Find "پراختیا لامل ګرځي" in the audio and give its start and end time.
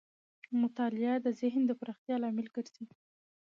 1.79-2.85